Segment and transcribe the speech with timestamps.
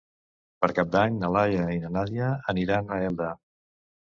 [0.63, 3.29] Per Cap d'Any na Laia i na Nàdia aniran a Elda.